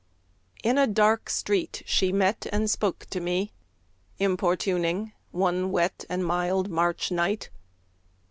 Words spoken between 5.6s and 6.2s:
wet